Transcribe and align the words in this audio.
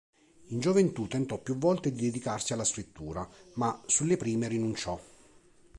In 0.47 0.59
gioventù 0.59 1.05
tentò 1.07 1.37
più 1.37 1.59
volte 1.59 1.91
di 1.91 2.05
dedicarsi 2.05 2.53
alla 2.53 2.63
scrittura, 2.63 3.29
ma 3.57 3.79
sulle 3.85 4.17
prime 4.17 4.47
rinunciò. 4.47 4.99